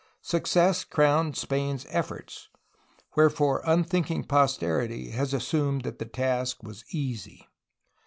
[0.23, 2.49] Success crowned Spain^s efforts,
[3.15, 7.47] wherefore unthinking posterity has assumed that the task was easy.